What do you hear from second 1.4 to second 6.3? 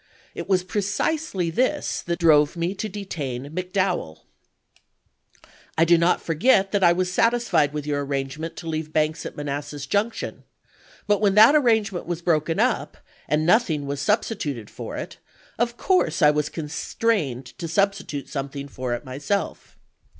this that drove me to detain McDoweU. I do not